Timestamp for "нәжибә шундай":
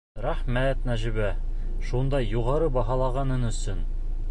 0.89-2.27